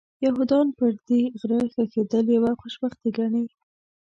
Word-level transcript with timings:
یهودان 0.25 0.67
پر 0.77 0.91
دې 1.07 1.21
غره 1.39 1.59
ښخېدل 1.73 2.25
یوه 2.37 2.51
خوشبختي 2.61 3.09
ګڼي. 3.17 3.45